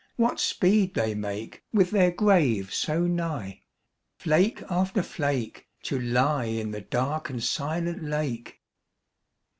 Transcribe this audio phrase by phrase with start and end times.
[0.15, 3.61] What speed they make, with their grave so nigh;
[4.17, 8.61] Flake after flake, To lie in the dark and silent lake